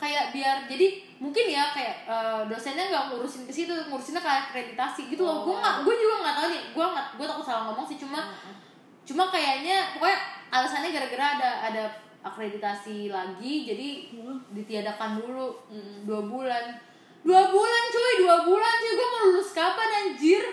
[0.02, 5.14] kayak biar jadi mungkin ya kayak eh, dosennya nggak ngurusin ke situ ngurusinnya kayak akreditasi
[5.14, 5.46] gitu loh.
[5.46, 8.34] Gue nggak gue juga nggak tahu nih gue nggak gue takut salah ngomong sih cuma
[9.06, 10.18] cuma kayaknya pokoknya
[10.50, 11.84] alasannya gara-gara ada ada
[12.22, 14.14] akreditasi lagi jadi
[14.54, 15.58] ditiadakan dulu
[16.06, 16.78] dua bulan
[17.22, 18.94] dua bulan cuy dua bulan cuy.
[18.98, 20.44] Gue mau lulus kapan anjir?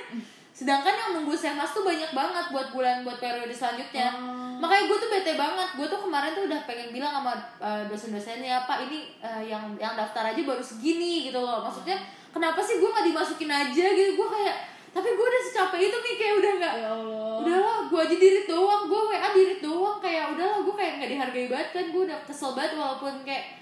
[0.59, 4.11] Sedangkan yang nunggu semas tuh banyak banget buat bulan buat periode selanjutnya.
[4.59, 5.69] Makanya gue tuh bete banget.
[5.79, 9.95] Gue tuh kemarin tuh udah pengen bilang sama uh, dosen-dosennya pak ini uh, yang yang
[9.95, 11.63] daftar aja baru segini gitu loh.
[11.63, 11.95] Maksudnya
[12.35, 14.19] kenapa sih gue nggak dimasukin aja gitu?
[14.19, 14.57] Gue kayak
[14.89, 16.91] tapi gue udah secapek itu nih kayak udah nggak ya
[17.39, 18.83] udahlah gue aja dirit doang.
[18.91, 19.99] Gue wa dirit doang.
[20.03, 21.85] Kayak udahlah gue kayak nggak dihargai banget kan.
[21.95, 23.58] Gue udah kesel banget walaupun kayak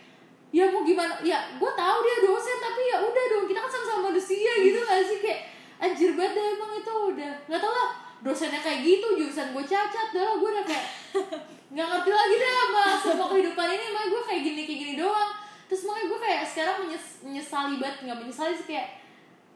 [0.57, 1.21] ya mau gimana?
[1.21, 5.05] Ya gue tahu dia dosen tapi ya udah dong kita kan sama-sama manusia gitu gak
[5.05, 5.19] sih?
[5.21, 5.41] Kayak
[5.77, 7.33] anjir banget deh emang itu udah.
[7.45, 7.89] Nggak tau lah
[8.25, 10.85] dosennya kayak gitu jurusan gue cacat dah gue udah kayak
[11.77, 13.87] nggak ngerti lagi deh sama semua kehidupan ini.
[13.93, 15.31] Makanya gue kayak gini kayak gini doang.
[15.69, 18.89] Terus makanya gue kayak sekarang menyes menyesali banget nggak menyesali sih kayak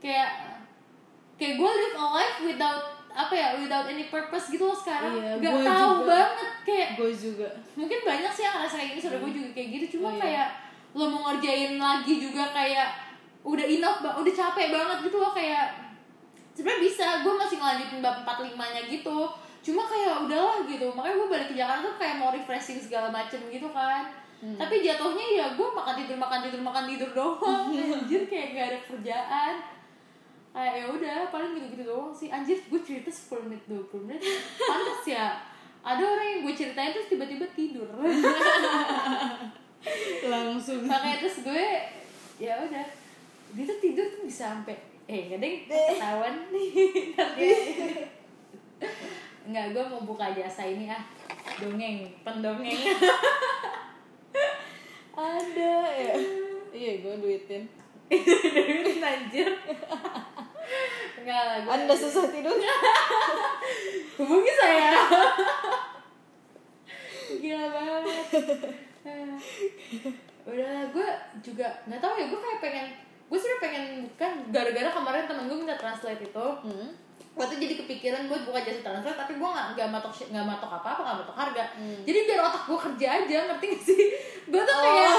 [0.00, 0.30] kayak
[1.34, 5.16] kayak gue live a life without apa ya without any purpose gitu loh sekarang.
[5.16, 6.06] Iya, nggak gua tahu juga.
[6.12, 7.48] banget kayak gue juga.
[7.74, 9.86] mungkin banyak sih yang ngerasa kayak gini saudara gue juga kayak gitu.
[9.96, 10.20] Cuma Oh, iya.
[10.20, 10.48] kayak
[10.90, 12.88] lo mau ngerjain lagi juga kayak
[13.46, 15.72] udah enough udah capek banget gitu loh kayak
[16.54, 19.18] sebenarnya bisa gue masih ngelanjutin bab 45 nya gitu.
[19.60, 20.86] Cuma kayak udahlah gitu.
[20.92, 24.08] Makanya gue balik ke Jakarta tuh kayak mau refreshing segala macem gitu kan.
[24.40, 24.56] Hmm.
[24.56, 27.68] tapi jatuhnya ya gue makan tidur makan tidur makan tidur doang.
[28.00, 29.54] Anjir kayak gak ada kerjaan.
[30.50, 32.32] Kayak ya udah paling gitu gitu doang sih.
[32.32, 34.24] Anjir gue cerita 10 menit 20 menit.
[34.56, 35.36] Panas ya.
[35.84, 37.88] Ada orang yang gue ceritain terus tiba-tiba tidur
[40.28, 40.84] langsung.
[40.84, 41.66] Makanya terus gue
[42.40, 42.86] ya udah.
[43.56, 44.76] Dia tuh tidur tuh bisa sampai
[45.10, 45.54] eh nggak deh.
[45.66, 46.70] ketahuan nih.
[47.18, 47.48] Nanti.
[49.50, 51.02] nggak gue mau buka jasa ini ah.
[51.58, 52.76] Dongeng pendongeng.
[55.16, 56.14] Ada ya.
[56.70, 57.64] Iya gue duitin.
[58.10, 59.48] Dengerin anjir.
[61.20, 62.56] Enggak lah gue anda susah tidur.
[64.20, 64.92] Hubungi saya.
[67.30, 68.89] Gila banget
[70.50, 71.08] Udah gue
[71.40, 72.86] juga nggak tahu ya gue kayak pengen
[73.30, 73.84] gue sudah pengen
[74.18, 76.90] kan gara-gara kemarin temen gue minta translate itu hmm.
[77.30, 80.88] waktu jadi kepikiran buat buka jasa translate tapi gue nggak nggak matok nggak matok apa
[80.90, 82.02] apa nggak matok harga Hmm.
[82.02, 84.02] jadi biar otak gue kerja aja ngerti gak sih
[84.50, 85.10] gue tuh kayak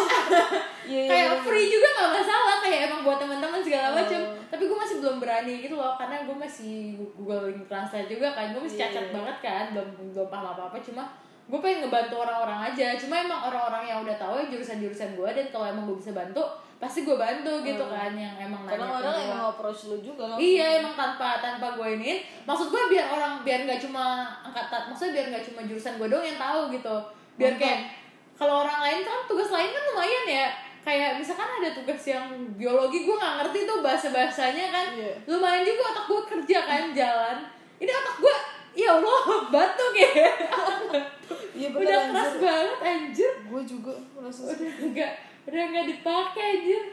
[0.82, 1.40] Iya, iya, kayak iya.
[1.40, 3.96] free juga nggak masalah kayak emang buat teman-teman segala Oh.
[3.96, 4.20] macam
[4.52, 6.76] tapi gue masih belum berani gitu loh karena gue masih
[7.16, 9.14] Google Translate juga kan gue masih Iya, cacat iya.
[9.16, 11.04] banget kan belum belum paham apa apa cuma
[11.52, 15.68] gue pengen ngebantu orang-orang aja cuma emang orang-orang yang udah tahu jurusan-jurusan gue dan kalau
[15.68, 16.40] emang gue bisa bantu
[16.78, 17.92] pasti gue bantu gitu Hmm.
[17.92, 19.22] kan yang emang karena orang gua.
[19.22, 20.42] emang approach lu juga langsung.
[20.42, 22.12] Iya emang tanpa tanpa gue ini
[22.42, 24.04] maksud gue biar orang biar nggak cuma
[24.42, 26.96] angkatan maksudnya biar nggak cuma jurusan gue doang yang tahu gitu
[27.36, 27.62] biar Nonton.
[27.62, 27.80] kayak
[28.34, 30.48] kalau orang lain kan tugas lain kan lumayan ya
[30.82, 35.14] kayak misalkan ada tugas yang biologi gue nggak ngerti tuh bahasa bahasanya kan Iya.
[35.28, 37.38] lumayan juga otak gue kerja kan jalan
[37.78, 38.36] ini otak gue
[38.74, 39.22] ya allah
[39.54, 40.10] batuk ya
[41.54, 42.42] iya bener udah keras anjir.
[42.42, 45.12] banget anjir gue juga merasa udah enggak
[45.44, 46.84] udah nggak dipakai anjir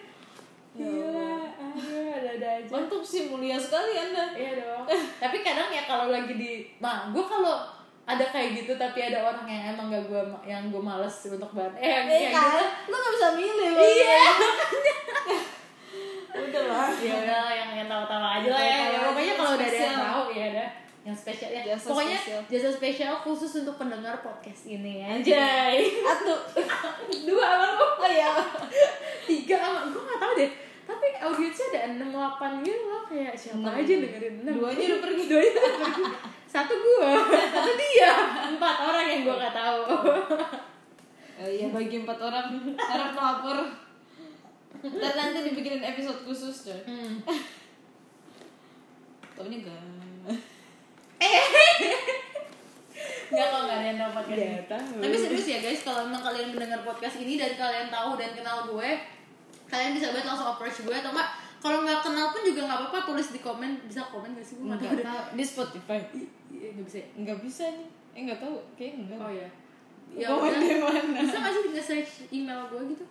[0.70, 2.70] Ya Gila, aduh, ada-ada aja.
[2.70, 4.84] mantap sih mulia sekali anda Iya dong.
[5.18, 7.66] Tapi kadang ya kalau lagi di, nah gue kalau
[8.04, 11.72] ada kayak gitu tapi ada orang yang emang gak gue yang gue males untuk banget.
[11.76, 12.64] Eh, yang Eh kayak kan, gitu.
[12.86, 13.80] lu gak bisa milih lu.
[13.82, 14.20] Iya.
[16.38, 16.88] Udah lah.
[16.94, 18.78] Ya udah yang yang tahu-tahu aja lah ya.
[18.86, 20.64] Ya pokoknya kalau udah ada yang tahu ya ada
[21.06, 21.62] yang spesial ya.
[21.74, 22.40] Jasa pokoknya spesial.
[22.50, 25.18] jasa spesial khusus untuk pendengar podcast ini ya.
[25.18, 25.78] Anjay.
[26.02, 26.34] Atu.
[27.28, 27.86] Dua lu.
[27.98, 28.32] Oh iya.
[29.24, 30.50] Tiga sama gue gak tahu deh.
[30.88, 33.76] Tapi audiensnya ada enam delapan gitu loh kayak siapa Enam.
[33.76, 34.54] aja dengerin enam.
[34.56, 35.22] Duanya udah pergi.
[35.28, 36.02] Duanya udah pergi.
[36.48, 37.10] Satu gue,
[37.52, 38.12] satu dia.
[38.56, 39.80] Empat orang yang gue gak tahu.
[41.38, 43.56] Oh iya bagi empat orang harap melapor.
[44.78, 46.80] Ntar nanti dibikinin episode khusus coy.
[46.82, 47.22] Hmm.
[49.38, 49.62] Taunya
[51.20, 51.44] gak.
[53.28, 54.54] Gak kok gak ada yang tahu podcast ini.
[54.56, 54.96] Gak tahu.
[55.04, 58.64] Tapi serius ya guys, kalau memang kalian mendengar podcast ini dan kalian tahu dan kenal
[58.66, 58.90] gue,
[59.66, 61.28] kalian bisa banget langsung approach gue atau enggak
[61.58, 64.64] kalau nggak kenal pun juga nggak apa-apa tulis di komen bisa komen gak sih gue
[64.64, 65.22] nggak tahu.
[65.34, 65.98] Di Spotify.
[66.48, 67.06] Iya, nggak bisa ya?
[67.18, 67.88] Enggak bisa nih.
[68.14, 68.56] Eh enggak tahu.
[68.74, 69.18] Kayaknya enggak.
[69.20, 69.48] oh ya
[70.08, 71.20] ya Komen di mana?
[71.20, 73.04] bisa nggak sih nge-search email gue gitu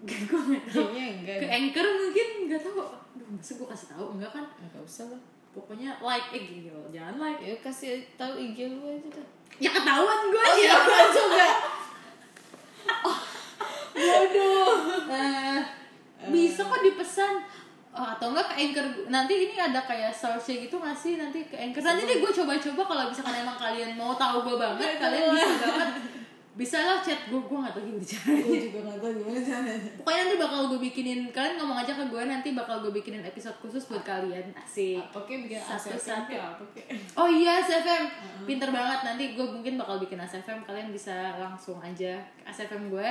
[0.00, 1.36] Gak, gue nggak Kayaknya enggak.
[1.36, 5.20] ke anchor mungkin nggak tahu Aduh, masa gue kasih tahu enggak kan Enggak usah lah.
[5.50, 7.40] Pokoknya like eh gitu jangan like.
[7.42, 9.26] Ya kasih tahu IG lu aja dah.
[9.60, 10.74] ya ketahuan gue Oh ya.
[10.78, 11.48] iya, juga.
[13.90, 14.72] Bodoh.
[15.10, 15.60] Eh,
[16.30, 17.34] bisa kok dipesan.
[17.90, 21.18] Oh, atau enggak ke anchor nanti ini ada kayak search gitu nggak sih?
[21.18, 25.02] Nanti ke anchor nanti deh gue coba-coba kalau misalkan emang kalian mau tahu gue banget
[25.02, 25.90] kalian bisa banget
[26.60, 28.44] bisa lah chat gue gue nggak tahu gimana caranya.
[28.44, 29.90] Gue juga nggak tahu gimana caranya.
[29.96, 33.56] Pokoknya nanti bakal gue bikinin kalian ngomong aja ke gue nanti bakal gue bikinin episode
[33.64, 34.52] khusus buat kalian.
[34.52, 35.00] Asik.
[35.00, 38.04] Apa kayak bikin apa kayak Oh iya ASFM
[38.44, 43.08] Pinter banget Nanti gue mungkin bakal bikin ASFM Kalian bisa langsung aja ke ASFM gue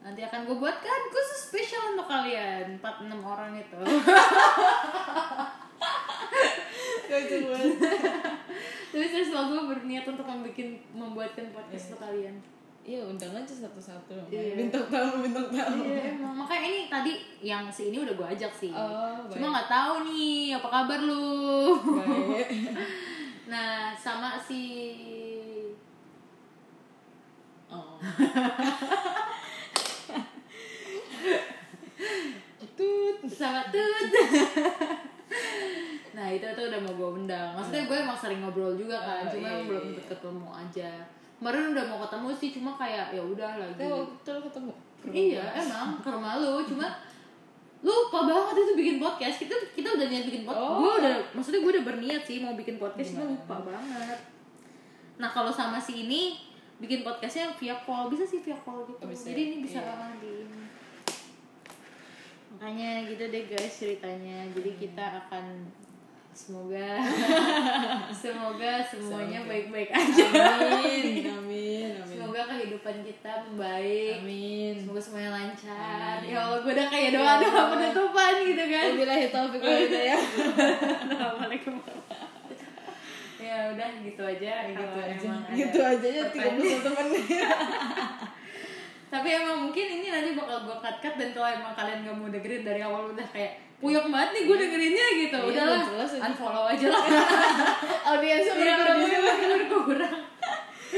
[0.00, 3.80] Nanti akan gue buatkan khusus spesial untuk kalian 4-6 orang itu
[7.50, 7.76] banget.
[8.90, 10.58] Tapi saya selalu berniat untuk membuat,
[10.94, 12.36] membuatkan podcast untuk kalian.
[12.80, 14.16] Iya undang aja satu-satu.
[14.32, 14.56] Iya.
[14.56, 15.84] bintang tamu bintang tamu.
[15.84, 16.34] Iya emang.
[16.42, 17.12] Makanya ini tadi
[17.44, 18.72] yang si ini udah gue ajak sih.
[18.72, 21.76] Oh, Cuma nggak tahu nih apa kabar lu?
[21.78, 22.48] Baik.
[23.50, 24.62] Nah sama si
[27.66, 27.98] oh.
[32.78, 34.14] Tut sama tut
[36.30, 37.48] itu tuh udah mau gue undang.
[37.52, 39.88] Maksudnya gue emang sering ngobrol juga kan Oh, cuma iya, belum iya.
[39.90, 40.90] sempet ketemu aja.
[41.36, 44.72] Kemarin udah mau ketemu sih cuma kayak ya udah lagi lo ketemu.
[45.06, 46.86] Iya emang ke rumah lu cuma
[47.80, 49.36] lupa banget itu bikin podcast.
[49.38, 50.78] Kita kita udah niat bikin podcast Oh.
[50.78, 54.18] gue udah maksudnya gue udah berniat sih mau bikin podcast cuma lupa banget.
[55.16, 56.36] Nah kalau sama si ini
[56.76, 58.08] bikin podcastnya via call.
[58.08, 59.00] Bisa sih via call gitu.
[59.00, 59.32] Oh, bisa.
[59.32, 60.16] jadi ini bisa Iya.
[60.16, 60.34] di
[62.50, 64.44] makanya gitu deh guys ceritanya.
[64.52, 65.44] Jadi kita akan
[66.30, 67.02] semoga
[68.22, 76.22] semoga semuanya baik-baik aja amin amin amin semoga kehidupan kita membaik amin semoga semuanya lancar
[76.22, 76.30] Amin.
[76.32, 78.88] ya Allah gue udah kayak doa doa penutupan gitu kan
[79.30, 80.20] taufiq wal hidayah.
[81.06, 81.74] Assalamualaikum
[83.40, 85.30] ya udah gitu aja Gitu aja.
[85.50, 86.86] Gitu aja ya pertanyaan.
[86.86, 87.42] 31 menit.
[89.10, 92.30] tapi emang mungkin ini nanti bakal gue cut cut dan kalau emang kalian gak mau
[92.30, 95.38] dengerin dari awal udah kayak puyok banget nih gue dengerinnya gitu.
[95.40, 97.04] Iya, udahlah udah jelas unfollow aja lah.
[98.12, 98.98] Audiensnya Iya, berkurang.
[99.00, 100.16] makin berkurang.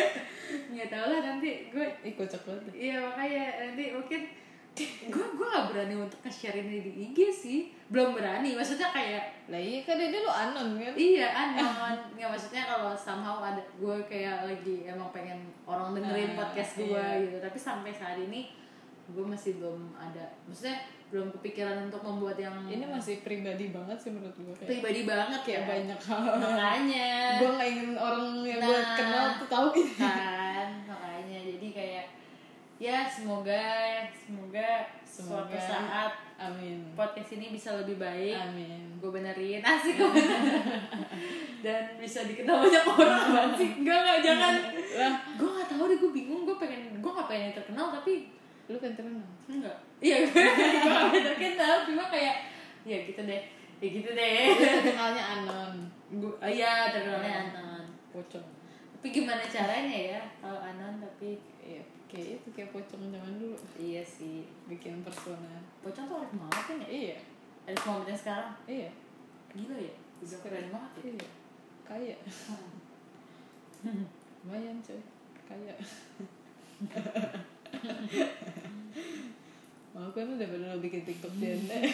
[0.74, 2.74] Nggak tau lah nanti gue kocak banget.
[2.74, 4.20] Iya makanya nanti mungkin
[4.74, 9.60] gue gue gak berani untuk nge-share ini di IG sih belum berani maksudnya kayak Lah
[9.60, 10.92] iya kan dia lu anon kan.
[10.94, 16.36] iya anon nggak maksudnya kalau somehow ada gue kayak lagi emang pengen orang dengerin Ah,
[16.42, 17.20] podcast gue iya.
[17.22, 18.48] gitu tapi sampai saat ini
[19.04, 20.80] gue masih belum ada maksudnya
[21.10, 24.68] belum kepikiran untuk membuat yang Ini masih pribadi banget sih menurut gue kayak.
[24.70, 26.20] pribadi banget Kayak ya banyak hal.
[26.40, 28.96] makanya gue gak ingin orang yang gue Nah.
[28.96, 29.68] kenal tuh tahu
[30.00, 32.04] kan makanya jadi kayak
[32.82, 33.62] ya semoga
[34.10, 34.70] semoga,
[35.04, 35.58] suatu Semoga.
[35.60, 36.82] saat Amin.
[36.98, 38.98] podcast ini bisa lebih baik Amin.
[38.98, 40.82] gue benerin asik gue benerin.
[41.62, 44.54] dan bisa dikenal banyak orang banget sih enggak enggak jangan
[44.92, 48.12] Lah, gue nggak tahu deh gue bingung gue pengen gue nggak pengen yang terkenal tapi
[48.66, 49.26] lu kan terkenal.
[49.46, 50.42] enggak iya gue
[50.82, 52.36] nggak pengen terkenal cuma kayak
[52.82, 53.42] ya gitu deh
[53.78, 55.74] ya gitu deh terkenalnya anon.
[56.10, 58.42] gue iya terkenalnya anon Pocong.
[58.92, 61.78] tapi gimana caranya ya kalau anon tapi Iya,
[62.12, 63.56] kayak itu kayak pocong zaman dulu.
[63.74, 65.64] iya sih Bikin persona.
[65.80, 67.16] pocong tuh harus maafin ya Iya.
[67.64, 68.90] ada semua yang sekarang Iya.
[69.50, 71.28] gila ya udah keren banget ya Iya.
[71.82, 72.16] Kaya.
[74.42, 75.00] Lumayan coy.
[75.42, 75.74] Kaya.
[79.92, 81.76] Mau kan udah bener bikin TikTok janda.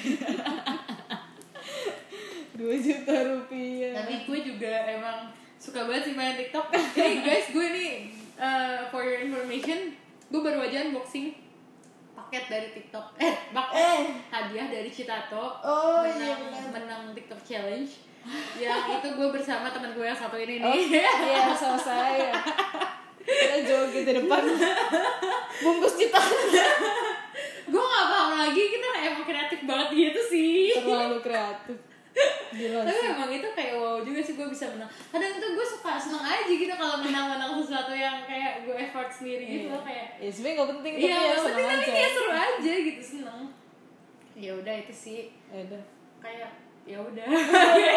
[2.55, 3.95] Dua juta rupiah.
[3.97, 6.71] tapi gue juga emang suka banget sih main TikTok.
[6.93, 7.93] Hey guys, gue nih
[8.35, 9.95] uh, for your information,
[10.29, 11.33] gue baru aja unboxing
[12.15, 13.17] paket dari TikTok.
[13.17, 14.01] Eh, paket Eh.
[14.29, 15.57] hadiah dari Citato.
[15.59, 16.65] Oh, menang, iya benar.
[16.75, 18.05] menang TikTok challenge.
[18.55, 21.01] yang itu gue bersama teman gue yang satu ini Oh, nih.
[21.01, 22.29] iya sama saya.
[23.19, 24.43] Kita joget di depan.
[25.59, 26.21] Bungkus cita.
[27.65, 30.75] gue gak paham lagi kita emang kreatif banget gitu sih.
[30.75, 31.79] Terlalu kreatif.
[32.51, 33.11] Gila Tapi sih.
[33.11, 34.89] emang itu kayak wow juga sih gue bisa menang.
[35.09, 39.45] Kadang tuh gue suka seneng aja gitu kalau menang-menang sesuatu yang kayak gue effort sendiri
[39.45, 41.93] gitu loh kayak Ya sebenernya gak penting Iya, tapi ya seneng penting tapi aja.
[41.93, 43.41] kayak seru aja gitu seneng.
[44.35, 45.83] Ya udah itu sih Ya udah.
[46.19, 46.51] kayak
[46.85, 47.27] ya udah.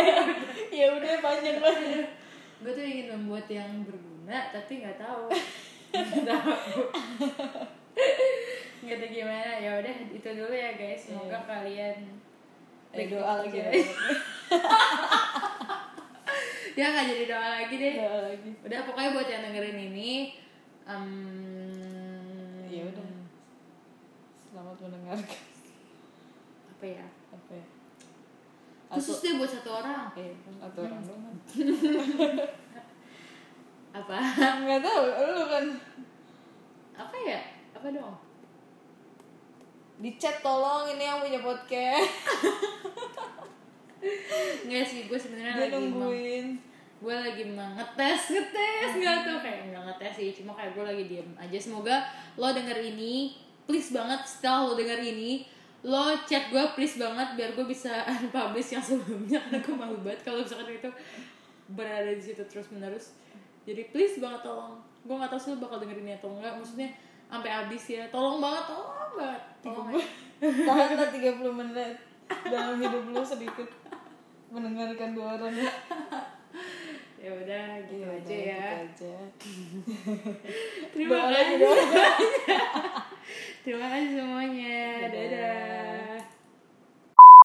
[0.80, 2.08] Ya udah panjang banget.
[2.60, 4.12] gue tuh ingin membuat yang berguna
[4.50, 5.26] tapi nggak tahu.
[5.92, 6.52] Nggak tahu.
[8.82, 9.52] Nggak tahu gimana.
[9.58, 11.02] Ya udah itu dulu ya guys.
[11.04, 11.46] Semoga Iya.
[11.46, 11.98] kalian
[12.92, 13.58] Eh doa lagi.
[13.60, 13.72] aja.
[16.72, 17.94] Ya nggak jadi doa lagi deh.
[18.00, 18.50] Doa lagi.
[18.64, 20.40] Udah pokoknya buat yang dengerin ini
[20.88, 21.08] em,
[22.72, 23.08] Ya udah.
[24.40, 25.40] Selamat mendengarkan.
[26.72, 27.06] apa ya?
[27.30, 27.66] Apa ya?
[28.88, 30.16] Khusus deh buat satu orang.
[30.16, 30.32] Eh,
[30.64, 31.36] atau orang doang.
[33.92, 34.16] Apa?
[34.64, 35.66] Enggak tahu, lu kan
[36.96, 37.40] Apa ya?
[37.76, 38.16] Apa dong?
[40.02, 42.10] Di chat tolong ini yang punya podcast.
[44.66, 46.48] Enggak sih, gue sebenarnya lagi nungguin.
[47.02, 51.30] gue lagi ngetes ngetes nggak tuh kayak nggak ngetes sih cuma kayak gue lagi diem
[51.34, 51.98] aja semoga
[52.38, 53.34] lo denger ini
[53.66, 55.50] please banget setelah lo denger ini
[55.82, 60.22] lo chat gue please banget biar gue bisa unpublish yang sebelumnya karena gue malu banget
[60.22, 60.90] kalau misalkan itu
[61.74, 63.18] berada di situ terus menerus
[63.66, 66.94] jadi please banget tolong gue nggak tahu sih lo bakal denger ini atau enggak maksudnya
[67.32, 68.04] sampai habis ya.
[68.12, 69.42] Tolong banget tolong banget.
[69.64, 70.04] Tolong ya.
[70.68, 71.96] tahanlah 30 menit
[72.44, 73.70] dalam hidup lu sedikit.
[74.52, 75.56] Mendengarkan dua orang.
[77.22, 78.66] Ya udah gitu Iya, aja udah, ya.
[78.82, 79.14] gitu aja.
[80.90, 81.58] terima kasih
[83.62, 84.82] terima kasih semuanya